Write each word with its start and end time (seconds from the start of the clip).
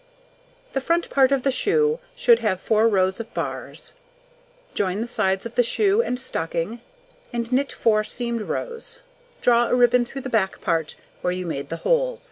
The 0.73 0.81
front 0.81 1.11
part 1.11 1.31
of 1.31 1.43
the 1.43 1.51
shoe 1.51 1.99
should 2.15 2.39
have 2.39 2.59
4 2.59 2.87
rows 2.87 3.19
of 3.19 3.31
bars; 3.35 3.93
join 4.73 4.99
the 4.99 5.07
sides 5.07 5.45
of 5.45 5.53
the 5.53 5.61
shoe 5.61 6.01
and 6.01 6.19
stocking, 6.19 6.81
and 7.31 7.51
knit 7.51 7.71
4 7.71 8.03
seamed 8.03 8.41
rows; 8.41 8.97
draw 9.43 9.67
a 9.67 9.75
ribbon 9.75 10.03
through 10.05 10.21
the 10.21 10.27
back 10.27 10.59
part 10.59 10.95
where 11.21 11.31
you 11.33 11.45
made 11.45 11.69
the 11.69 11.77
holes. 11.85 12.19